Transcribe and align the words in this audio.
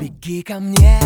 Беги 0.00 0.42
ко 0.42 0.60
мне. 0.60 1.00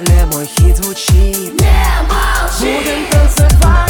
Не 0.00 0.24
хит 0.46 0.76
звучит. 0.78 1.60
Не 1.60 1.84
молчи. 2.08 2.78
Будем 2.78 3.06
танцевать. 3.10 3.89